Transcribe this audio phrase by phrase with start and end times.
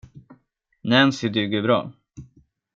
[0.89, 1.79] Nancy duger bra.